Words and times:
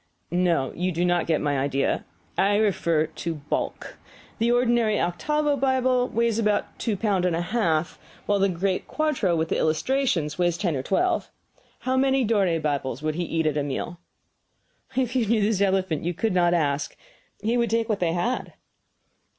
"No, 0.31 0.73
you 0.73 0.91
do 0.91 1.05
not 1.05 1.27
get 1.27 1.41
my 1.41 1.59
idea. 1.59 2.05
I 2.35 2.55
refer 2.55 3.05
to 3.05 3.35
bulk. 3.35 3.99
The 4.39 4.51
ordinary 4.51 4.99
octavo 4.99 5.55
Bible 5.55 6.07
weighs 6.07 6.39
about 6.39 6.79
two 6.79 6.97
pounds 6.97 7.27
and 7.27 7.35
a 7.35 7.41
half, 7.41 7.99
while 8.25 8.39
the 8.39 8.49
great 8.49 8.87
quarto 8.87 9.35
with 9.35 9.49
the 9.49 9.59
illustrations 9.59 10.39
weighs 10.39 10.57
ten 10.57 10.75
or 10.75 10.81
twelve. 10.81 11.29
How 11.81 11.97
many 11.97 12.23
Dore 12.23 12.59
Bibles 12.59 13.03
would 13.03 13.13
he 13.13 13.25
eat 13.25 13.45
at 13.45 13.57
a 13.57 13.63
meal?" 13.63 13.99
"If 14.97 15.15
you 15.15 15.27
knew 15.27 15.41
this 15.43 15.61
elephant, 15.61 16.03
you 16.03 16.15
could 16.15 16.33
not 16.33 16.55
ask. 16.55 16.97
He 17.43 17.55
would 17.55 17.69
take 17.69 17.87
what 17.87 17.99
they 17.99 18.13
had." 18.13 18.53